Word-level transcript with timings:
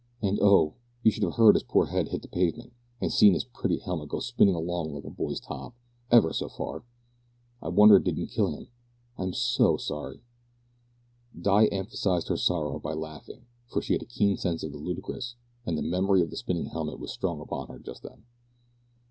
and 0.19 0.39
oh! 0.41 0.73
you 1.03 1.11
should 1.11 1.21
have 1.21 1.35
heard 1.35 1.53
his 1.53 1.61
poor 1.61 1.85
head 1.85 2.07
hit 2.07 2.23
the 2.23 2.27
pavement, 2.27 2.73
and 2.99 3.13
seen 3.13 3.35
his 3.35 3.43
pretty 3.43 3.77
helmet 3.77 4.09
go 4.09 4.19
spinning 4.19 4.55
along 4.55 4.91
like 4.91 5.03
a 5.03 5.11
boy's 5.11 5.39
top, 5.39 5.75
ever 6.09 6.33
so 6.33 6.49
far. 6.49 6.83
I 7.61 7.67
wonder 7.67 7.97
it 7.97 8.03
didn't 8.05 8.29
kill 8.29 8.47
him. 8.47 8.69
I'm 9.19 9.31
so 9.31 9.77
sorry." 9.77 10.23
Di 11.39 11.67
emphasised 11.71 12.29
her 12.29 12.37
sorrow 12.37 12.79
by 12.79 12.93
laughing, 12.93 13.45
for 13.67 13.79
she 13.79 13.93
had 13.93 14.01
a 14.01 14.05
keen 14.05 14.37
sense 14.37 14.63
of 14.63 14.71
the 14.71 14.79
ludicrous, 14.79 15.35
and 15.67 15.77
the 15.77 15.83
memory 15.83 16.23
of 16.23 16.31
the 16.31 16.35
spinning 16.35 16.65
helmet 16.65 16.97
was 16.99 17.11
strong 17.11 17.39
upon 17.39 17.67
her 17.67 17.77
just 17.77 18.01
then. 18.01 18.23